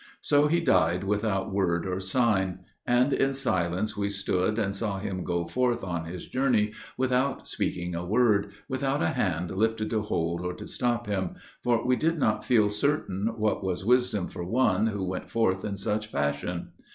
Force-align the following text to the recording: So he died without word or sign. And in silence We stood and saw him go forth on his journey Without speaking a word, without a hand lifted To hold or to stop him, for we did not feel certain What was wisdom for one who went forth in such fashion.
So 0.21 0.47
he 0.47 0.61
died 0.61 1.03
without 1.03 1.51
word 1.51 1.85
or 1.85 1.99
sign. 1.99 2.61
And 2.87 3.13
in 3.13 3.33
silence 3.33 3.95
We 3.95 4.09
stood 4.09 4.57
and 4.57 4.75
saw 4.75 4.97
him 4.97 5.23
go 5.23 5.45
forth 5.45 5.83
on 5.83 6.05
his 6.05 6.25
journey 6.27 6.73
Without 6.97 7.47
speaking 7.47 7.93
a 7.93 8.03
word, 8.03 8.49
without 8.67 9.03
a 9.03 9.09
hand 9.09 9.51
lifted 9.55 9.91
To 9.91 10.01
hold 10.01 10.41
or 10.41 10.55
to 10.55 10.65
stop 10.65 11.05
him, 11.05 11.35
for 11.63 11.85
we 11.85 11.95
did 11.97 12.17
not 12.17 12.43
feel 12.43 12.67
certain 12.67 13.27
What 13.37 13.63
was 13.63 13.85
wisdom 13.85 14.27
for 14.27 14.43
one 14.43 14.87
who 14.87 15.03
went 15.03 15.29
forth 15.29 15.63
in 15.63 15.77
such 15.77 16.07
fashion. 16.07 16.69